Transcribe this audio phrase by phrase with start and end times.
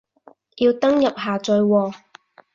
[0.57, 1.93] 要登入下載喎